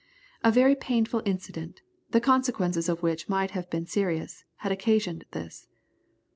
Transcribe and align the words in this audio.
A 0.43 0.49
very 0.51 0.73
painful 0.75 1.21
incident, 1.25 1.83
the 2.09 2.19
consequences 2.19 2.89
of 2.89 3.03
which 3.03 3.29
might 3.29 3.51
have 3.51 3.69
been 3.69 3.85
serious, 3.85 4.43
had 4.55 4.71
occasioned 4.71 5.25
this. 5.29 5.67